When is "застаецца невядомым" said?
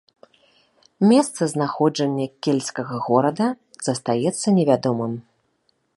3.89-5.13